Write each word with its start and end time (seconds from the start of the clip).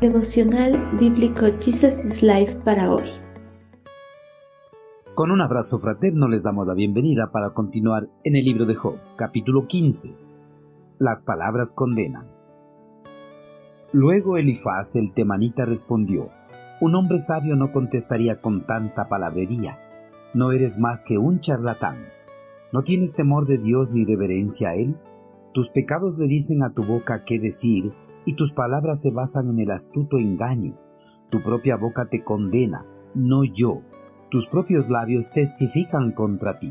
Devocional 0.00 0.96
Bíblico 0.98 1.44
Jesus 1.60 2.06
is 2.06 2.22
Life 2.22 2.54
para 2.64 2.90
hoy. 2.90 3.10
Con 5.14 5.30
un 5.30 5.42
abrazo 5.42 5.78
fraterno 5.78 6.26
les 6.26 6.42
damos 6.42 6.66
la 6.66 6.72
bienvenida 6.72 7.30
para 7.30 7.50
continuar 7.50 8.08
en 8.24 8.34
el 8.34 8.46
libro 8.46 8.64
de 8.64 8.76
Job, 8.76 8.96
capítulo 9.16 9.66
15. 9.66 10.16
Las 10.98 11.20
palabras 11.20 11.74
condenan. 11.74 12.28
Luego 13.92 14.38
Elifaz 14.38 14.96
el 14.96 15.12
temanita 15.12 15.66
respondió, 15.66 16.30
Un 16.80 16.94
hombre 16.94 17.18
sabio 17.18 17.54
no 17.54 17.70
contestaría 17.70 18.40
con 18.40 18.64
tanta 18.64 19.06
palabrería. 19.06 19.76
No 20.32 20.52
eres 20.52 20.78
más 20.78 21.04
que 21.04 21.18
un 21.18 21.40
charlatán. 21.40 21.98
¿No 22.72 22.84
tienes 22.84 23.12
temor 23.12 23.46
de 23.46 23.58
Dios 23.58 23.92
ni 23.92 24.06
reverencia 24.06 24.70
a 24.70 24.76
Él? 24.76 24.96
Tus 25.52 25.68
pecados 25.68 26.18
le 26.18 26.26
dicen 26.26 26.62
a 26.62 26.72
tu 26.72 26.84
boca 26.84 27.22
qué 27.26 27.38
decir 27.38 27.92
y 28.30 28.34
tus 28.34 28.52
palabras 28.52 29.00
se 29.00 29.10
basan 29.10 29.50
en 29.50 29.58
el 29.58 29.72
astuto 29.72 30.16
engaño. 30.16 30.78
Tu 31.30 31.42
propia 31.42 31.76
boca 31.76 32.04
te 32.04 32.22
condena, 32.22 32.86
no 33.12 33.42
yo. 33.42 33.82
Tus 34.30 34.46
propios 34.46 34.88
labios 34.88 35.30
testifican 35.30 36.12
contra 36.12 36.60
ti. 36.60 36.70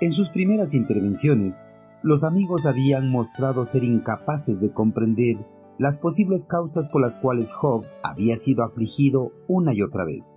En 0.00 0.10
sus 0.10 0.30
primeras 0.30 0.72
intervenciones, 0.72 1.62
los 2.02 2.24
amigos 2.24 2.64
habían 2.64 3.10
mostrado 3.10 3.66
ser 3.66 3.84
incapaces 3.84 4.58
de 4.58 4.72
comprender 4.72 5.36
las 5.78 5.98
posibles 5.98 6.46
causas 6.46 6.88
por 6.88 7.02
las 7.02 7.18
cuales 7.18 7.52
Job 7.52 7.84
había 8.02 8.38
sido 8.38 8.64
afligido 8.64 9.32
una 9.48 9.74
y 9.74 9.82
otra 9.82 10.06
vez. 10.06 10.34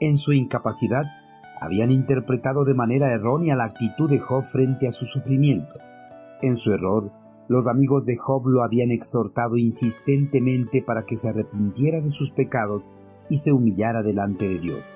En 0.00 0.16
su 0.16 0.32
incapacidad, 0.32 1.04
habían 1.60 1.92
interpretado 1.92 2.64
de 2.64 2.74
manera 2.74 3.12
errónea 3.12 3.54
la 3.54 3.66
actitud 3.66 4.10
de 4.10 4.18
Job 4.18 4.42
frente 4.46 4.88
a 4.88 4.92
su 4.92 5.06
sufrimiento. 5.06 5.78
En 6.42 6.56
su 6.56 6.72
error, 6.72 7.12
los 7.48 7.66
amigos 7.66 8.04
de 8.04 8.16
Job 8.16 8.46
lo 8.46 8.62
habían 8.62 8.90
exhortado 8.90 9.56
insistentemente 9.56 10.82
para 10.82 11.04
que 11.04 11.16
se 11.16 11.30
arrepintiera 11.30 12.00
de 12.02 12.10
sus 12.10 12.30
pecados 12.30 12.92
y 13.30 13.38
se 13.38 13.52
humillara 13.52 14.02
delante 14.02 14.46
de 14.46 14.58
Dios, 14.58 14.94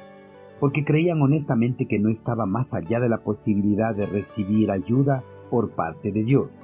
porque 0.61 0.85
creían 0.85 1.21
honestamente 1.23 1.87
que 1.87 1.99
no 1.99 2.11
estaba 2.11 2.45
más 2.45 2.75
allá 2.75 3.01
de 3.01 3.09
la 3.09 3.19
posibilidad 3.19 3.97
de 3.97 4.07
recibir 4.07 4.71
ayuda 4.71 5.25
por 5.51 5.71
parte 5.71 6.13
de 6.13 6.25
Dios. 6.25 6.61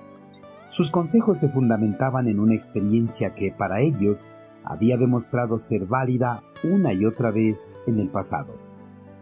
Sus 0.69 0.91
consejos 0.91 1.39
se 1.39 1.49
fundamentaban 1.49 2.29
en 2.29 2.39
una 2.39 2.55
experiencia 2.55 3.35
que 3.35 3.51
para 3.51 3.81
ellos 3.81 4.27
había 4.65 4.99
demostrado 4.99 5.57
ser 5.57 5.87
válida 5.87 6.43
una 6.63 6.93
y 6.93 7.07
otra 7.07 7.31
vez 7.31 7.75
en 7.87 7.99
el 7.99 8.11
pasado. 8.11 8.55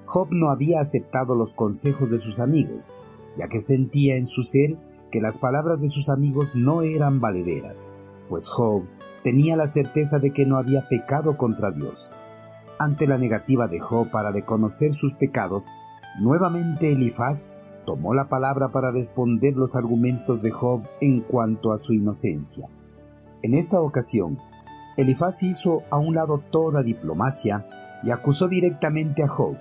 Job 0.05 0.29
no 0.33 0.51
había 0.51 0.81
aceptado 0.81 1.37
los 1.37 1.53
consejos 1.53 2.11
de 2.11 2.19
sus 2.19 2.41
amigos, 2.41 2.93
ya 3.39 3.47
que 3.49 3.61
sentía 3.61 4.17
en 4.17 4.27
su 4.27 4.43
ser 4.43 4.77
que 5.11 5.21
las 5.21 5.39
palabras 5.39 5.81
de 5.81 5.89
sus 5.89 6.09
amigos 6.09 6.55
no 6.55 6.83
eran 6.83 7.21
valederas, 7.21 7.91
pues 8.29 8.49
Job 8.49 8.85
tenía 9.23 9.57
la 9.57 9.67
certeza 9.67 10.19
de 10.19 10.33
que 10.33 10.47
no 10.47 10.59
había 10.59 10.89
pecado 10.89 11.37
contra 11.37 11.71
Dios. 11.71 12.13
Ante 12.79 13.07
la 13.07 13.19
negativa 13.19 13.69
de 13.69 13.81
Job 13.81 14.11
para 14.11 14.31
reconocer 14.31 14.93
sus 14.93 15.15
pecados, 15.15 15.71
nuevamente 16.21 16.93
Elifaz 16.93 17.53
tomó 17.85 18.15
la 18.15 18.29
palabra 18.29 18.69
para 18.69 18.91
responder 18.91 19.57
los 19.57 19.77
argumentos 19.77 20.43
de 20.43 20.51
Job 20.51 20.83
en 21.01 21.21
cuanto 21.21 21.73
a 21.73 21.79
su 21.79 21.95
inocencia. 21.95 22.69
En 23.43 23.55
esta 23.55 23.81
ocasión, 23.81 24.39
Elifaz 24.97 25.43
hizo 25.43 25.83
a 25.91 25.99
un 25.99 26.15
lado 26.15 26.43
toda 26.51 26.83
diplomacia 26.83 27.67
y 28.03 28.11
acusó 28.11 28.49
directamente 28.49 29.23
a 29.23 29.29
Job, 29.29 29.57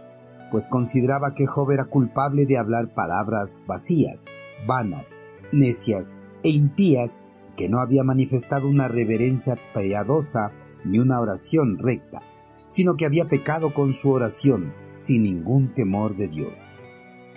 pues 0.51 0.67
consideraba 0.67 1.33
que 1.33 1.47
Job 1.47 1.71
era 1.71 1.85
culpable 1.85 2.45
de 2.45 2.57
hablar 2.57 2.93
palabras 2.93 3.63
vacías, 3.67 4.27
vanas, 4.65 5.15
necias 5.55 6.15
e 6.43 6.49
impías 6.49 7.19
que 7.57 7.69
no 7.69 7.79
había 7.79 8.03
manifestado 8.03 8.67
una 8.67 8.87
reverencia 8.87 9.57
piadosa 9.73 10.51
ni 10.83 10.99
una 10.99 11.19
oración 11.19 11.77
recta, 11.77 12.21
sino 12.67 12.95
que 12.95 13.05
había 13.05 13.25
pecado 13.25 13.73
con 13.73 13.93
su 13.93 14.11
oración 14.11 14.73
sin 14.95 15.23
ningún 15.23 15.73
temor 15.73 16.15
de 16.15 16.27
Dios. 16.27 16.71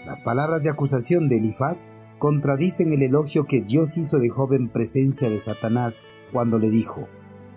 Las 0.07 0.23
palabras 0.23 0.63
de 0.63 0.71
acusación 0.71 1.29
de 1.29 1.39
Elifaz 1.39 1.91
contradicen 2.19 2.93
el 2.93 3.03
elogio 3.03 3.47
que 3.47 3.61
Dios 3.61 3.97
hizo 3.97 4.19
de 4.19 4.29
Job 4.29 4.55
en 4.55 4.69
presencia 4.69 5.31
de 5.31 5.39
Satanás 5.39 6.03
cuando 6.33 6.59
le 6.59 6.71
dijo, 6.71 7.09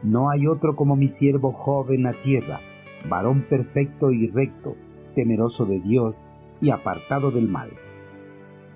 No 0.04 0.30
hay 0.30 0.48
otro 0.48 0.76
como 0.76 0.96
mi 0.96 1.08
siervo 1.08 1.52
Job 1.52 1.92
en 1.92 2.04
la 2.04 2.14
tierra, 2.14 2.60
varón 3.10 3.46
perfecto 3.50 4.12
y 4.12 4.28
recto, 4.28 4.76
temeroso 5.16 5.66
de 5.66 5.80
Dios 5.80 6.28
y 6.62 6.70
apartado 6.70 7.32
del 7.32 7.48
mal. 7.48 7.72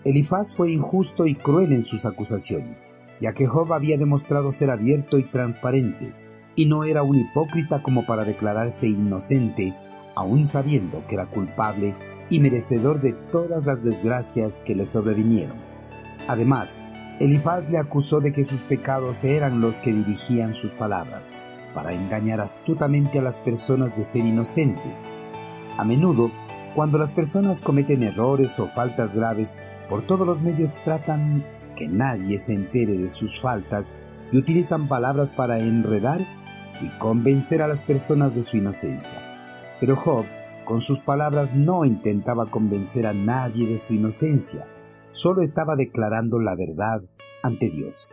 Elifaz 0.05 0.53
fue 0.53 0.71
injusto 0.71 1.25
y 1.25 1.33
cruel 1.33 1.73
en 1.73 1.81
sus 1.81 2.05
acusaciones, 2.05 2.87
ya 3.19 3.33
que 3.33 3.47
Job 3.47 3.73
había 3.73 3.97
demostrado 3.97 4.51
ser 4.51 4.69
abierto 4.69 5.17
y 5.17 5.23
transparente, 5.23 6.13
y 6.55 6.67
no 6.67 6.83
era 6.83 7.01
un 7.01 7.15
hipócrita 7.15 7.81
como 7.81 8.05
para 8.05 8.23
declararse 8.23 8.87
inocente, 8.87 9.73
aun 10.13 10.45
sabiendo 10.45 11.03
que 11.07 11.15
era 11.15 11.25
culpable 11.25 11.95
y 12.29 12.39
merecedor 12.39 13.01
de 13.01 13.13
todas 13.31 13.65
las 13.65 13.83
desgracias 13.83 14.61
que 14.63 14.75
le 14.75 14.85
sobrevinieron. 14.85 15.57
Además, 16.27 16.83
Elifaz 17.19 17.71
le 17.71 17.79
acusó 17.79 18.19
de 18.19 18.31
que 18.31 18.43
sus 18.43 18.61
pecados 18.61 19.23
eran 19.23 19.59
los 19.59 19.79
que 19.79 19.91
dirigían 19.91 20.53
sus 20.53 20.73
palabras, 20.73 21.33
para 21.73 21.93
engañar 21.93 22.41
astutamente 22.41 23.17
a 23.17 23.23
las 23.23 23.39
personas 23.39 23.97
de 23.97 24.03
ser 24.03 24.23
inocente. 24.23 24.95
A 25.77 25.83
menudo, 25.83 26.29
cuando 26.75 26.97
las 26.97 27.13
personas 27.13 27.61
cometen 27.61 28.03
errores 28.03 28.59
o 28.59 28.67
faltas 28.67 29.15
graves, 29.15 29.57
por 29.89 30.05
todos 30.05 30.27
los 30.27 30.41
medios 30.41 30.75
tratan 30.83 31.45
que 31.77 31.87
nadie 31.87 32.37
se 32.37 32.53
entere 32.53 32.97
de 32.97 33.09
sus 33.09 33.39
faltas 33.39 33.95
y 34.31 34.37
utilizan 34.37 34.89
palabras 34.89 35.31
para 35.31 35.59
enredar 35.59 36.19
y 36.81 36.89
convencer 36.99 37.61
a 37.61 37.67
las 37.67 37.81
personas 37.81 38.35
de 38.35 38.41
su 38.41 38.57
inocencia. 38.57 39.17
Pero 39.79 39.95
Job, 39.95 40.25
con 40.65 40.81
sus 40.81 40.99
palabras, 40.99 41.55
no 41.55 41.85
intentaba 41.85 42.51
convencer 42.51 43.07
a 43.07 43.13
nadie 43.13 43.67
de 43.67 43.77
su 43.77 43.93
inocencia, 43.93 44.67
solo 45.11 45.41
estaba 45.41 45.77
declarando 45.77 46.39
la 46.39 46.55
verdad 46.55 47.01
ante 47.41 47.69
Dios. 47.69 48.09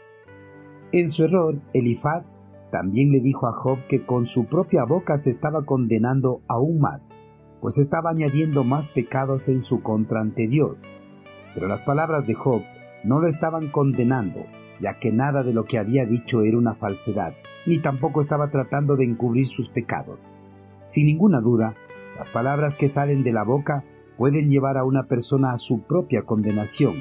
En 0.92 1.08
su 1.08 1.24
error, 1.24 1.60
Elifaz 1.72 2.44
también 2.70 3.10
le 3.10 3.20
dijo 3.20 3.48
a 3.48 3.52
Job 3.52 3.78
que 3.88 4.06
con 4.06 4.26
su 4.26 4.44
propia 4.44 4.84
boca 4.84 5.16
se 5.16 5.30
estaba 5.30 5.64
condenando 5.64 6.42
aún 6.46 6.78
más, 6.78 7.16
pues 7.62 7.78
estaba 7.78 8.10
añadiendo 8.10 8.64
más 8.64 8.90
pecados 8.90 9.48
en 9.48 9.60
su 9.60 9.82
contra 9.82 10.20
ante 10.20 10.48
Dios, 10.48 10.82
pero 11.54 11.68
las 11.68 11.84
palabras 11.84 12.26
de 12.26 12.34
Job 12.34 12.62
no 13.04 13.20
lo 13.20 13.28
estaban 13.28 13.70
condenando, 13.70 14.44
ya 14.80 14.98
que 14.98 15.12
nada 15.12 15.44
de 15.44 15.54
lo 15.54 15.64
que 15.64 15.78
había 15.78 16.04
dicho 16.04 16.42
era 16.42 16.58
una 16.58 16.74
falsedad, 16.74 17.34
ni 17.64 17.78
tampoco 17.78 18.20
estaba 18.20 18.50
tratando 18.50 18.96
de 18.96 19.04
encubrir 19.04 19.46
sus 19.46 19.68
pecados. 19.68 20.32
Sin 20.86 21.06
ninguna 21.06 21.40
duda, 21.40 21.74
las 22.18 22.30
palabras 22.30 22.74
que 22.74 22.88
salen 22.88 23.22
de 23.22 23.32
la 23.32 23.44
boca 23.44 23.84
pueden 24.18 24.50
llevar 24.50 24.76
a 24.76 24.84
una 24.84 25.06
persona 25.06 25.52
a 25.52 25.58
su 25.58 25.82
propia 25.82 26.22
condenación. 26.22 26.96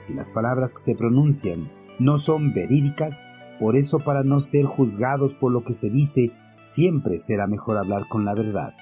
Si 0.00 0.12
las 0.12 0.32
palabras 0.32 0.74
que 0.74 0.80
se 0.80 0.96
pronuncian 0.96 1.70
no 2.00 2.16
son 2.16 2.52
verídicas, 2.52 3.24
por 3.60 3.76
eso 3.76 4.00
para 4.00 4.24
no 4.24 4.40
ser 4.40 4.64
juzgados 4.64 5.36
por 5.36 5.52
lo 5.52 5.62
que 5.62 5.72
se 5.72 5.88
dice, 5.88 6.32
siempre 6.62 7.20
será 7.20 7.46
mejor 7.46 7.76
hablar 7.76 8.08
con 8.08 8.24
la 8.24 8.34
verdad. 8.34 8.74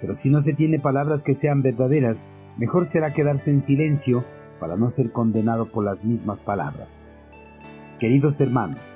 Pero 0.00 0.14
si 0.14 0.30
no 0.30 0.40
se 0.40 0.52
tiene 0.52 0.78
palabras 0.78 1.22
que 1.22 1.34
sean 1.34 1.62
verdaderas, 1.62 2.26
mejor 2.56 2.86
será 2.86 3.12
quedarse 3.12 3.50
en 3.50 3.60
silencio 3.60 4.24
para 4.60 4.76
no 4.76 4.88
ser 4.88 5.12
condenado 5.12 5.70
por 5.70 5.84
las 5.84 6.04
mismas 6.04 6.40
palabras. 6.40 7.02
Queridos 7.98 8.40
hermanos, 8.40 8.94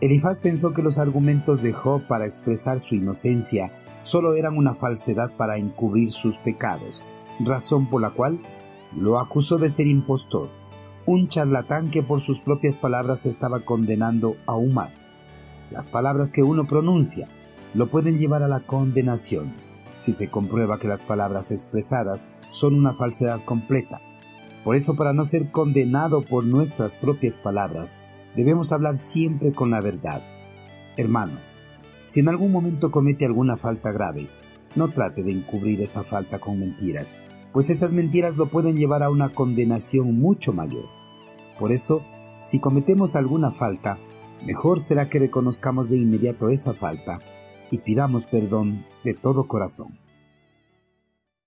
Elifaz 0.00 0.40
pensó 0.40 0.72
que 0.72 0.82
los 0.82 0.98
argumentos 0.98 1.62
de 1.62 1.72
Job 1.72 2.06
para 2.06 2.26
expresar 2.26 2.80
su 2.80 2.94
inocencia 2.94 3.72
solo 4.02 4.34
eran 4.34 4.56
una 4.56 4.74
falsedad 4.74 5.30
para 5.36 5.58
encubrir 5.58 6.12
sus 6.12 6.38
pecados, 6.38 7.06
razón 7.40 7.90
por 7.90 8.00
la 8.00 8.10
cual 8.10 8.38
lo 8.96 9.18
acusó 9.18 9.58
de 9.58 9.68
ser 9.68 9.86
impostor, 9.86 10.48
un 11.04 11.28
charlatán 11.28 11.90
que 11.90 12.02
por 12.02 12.20
sus 12.20 12.40
propias 12.40 12.76
palabras 12.76 13.26
estaba 13.26 13.60
condenando 13.60 14.36
aún 14.46 14.72
más. 14.72 15.08
Las 15.70 15.88
palabras 15.88 16.32
que 16.32 16.42
uno 16.42 16.66
pronuncia 16.66 17.28
lo 17.74 17.88
pueden 17.88 18.18
llevar 18.18 18.42
a 18.42 18.48
la 18.48 18.60
condenación 18.60 19.52
si 19.98 20.12
se 20.12 20.30
comprueba 20.30 20.78
que 20.78 20.88
las 20.88 21.02
palabras 21.02 21.50
expresadas 21.50 22.28
son 22.50 22.74
una 22.74 22.94
falsedad 22.94 23.44
completa. 23.44 24.00
Por 24.64 24.76
eso, 24.76 24.96
para 24.96 25.12
no 25.12 25.24
ser 25.24 25.50
condenado 25.50 26.22
por 26.22 26.44
nuestras 26.44 26.96
propias 26.96 27.36
palabras, 27.36 27.98
debemos 28.34 28.72
hablar 28.72 28.96
siempre 28.96 29.52
con 29.52 29.70
la 29.70 29.80
verdad. 29.80 30.22
Hermano, 30.96 31.38
si 32.04 32.20
en 32.20 32.28
algún 32.28 32.52
momento 32.52 32.90
comete 32.90 33.24
alguna 33.26 33.56
falta 33.56 33.92
grave, 33.92 34.28
no 34.74 34.88
trate 34.88 35.22
de 35.22 35.32
encubrir 35.32 35.80
esa 35.80 36.04
falta 36.04 36.38
con 36.38 36.58
mentiras, 36.58 37.20
pues 37.52 37.70
esas 37.70 37.92
mentiras 37.92 38.36
lo 38.36 38.46
pueden 38.46 38.76
llevar 38.76 39.02
a 39.02 39.10
una 39.10 39.30
condenación 39.30 40.18
mucho 40.18 40.52
mayor. 40.52 40.84
Por 41.58 41.72
eso, 41.72 42.02
si 42.42 42.60
cometemos 42.60 43.16
alguna 43.16 43.50
falta, 43.50 43.98
mejor 44.44 44.80
será 44.80 45.08
que 45.08 45.18
reconozcamos 45.18 45.88
de 45.88 45.96
inmediato 45.96 46.50
esa 46.50 46.74
falta 46.74 47.20
y 47.70 47.78
pidamos 47.78 48.24
perdón 48.24 48.84
de 49.04 49.14
todo 49.14 49.46
corazón. 49.46 49.98